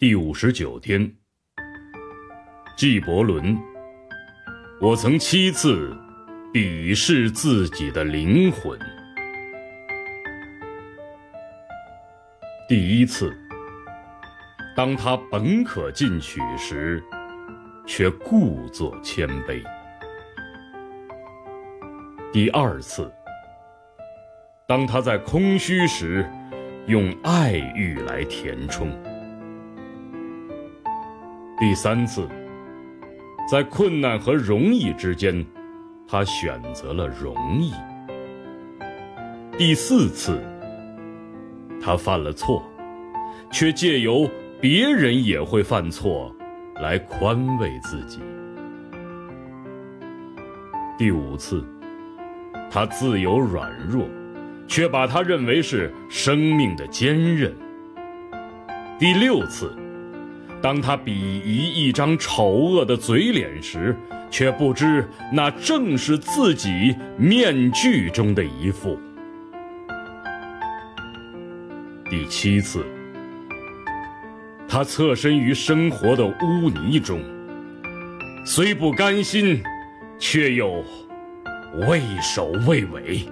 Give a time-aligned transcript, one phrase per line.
[0.00, 1.12] 第五十九天，
[2.74, 3.54] 纪伯伦，
[4.80, 5.94] 我曾七次
[6.54, 8.78] 鄙视自己的灵魂。
[12.66, 13.30] 第一次，
[14.74, 17.04] 当他本可进取时，
[17.86, 19.62] 却故作谦卑；
[22.32, 23.12] 第二次，
[24.66, 26.26] 当他在空虚时，
[26.86, 28.90] 用爱欲来填充。
[31.60, 32.26] 第三次，
[33.46, 35.44] 在困难和容易之间，
[36.08, 37.70] 他选择了容易。
[39.58, 40.42] 第四次，
[41.78, 42.64] 他犯了错，
[43.52, 44.26] 却借由
[44.58, 46.34] 别人也会犯错
[46.76, 48.20] 来宽慰自己。
[50.96, 51.62] 第五次，
[52.70, 54.08] 他自由软弱，
[54.66, 57.54] 却把他认为是生命的坚韧。
[58.98, 59.76] 第六次。
[60.62, 63.96] 当他鄙夷一张丑恶的嘴脸时，
[64.30, 68.98] 却不知那正是自己面具中的一副。
[72.10, 72.84] 第七次，
[74.68, 77.20] 他侧身于生活的污泥中，
[78.44, 79.62] 虽不甘心，
[80.18, 80.84] 却又
[81.88, 83.24] 畏首畏尾。